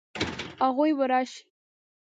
[0.65, 1.41] هغوی به راشي؟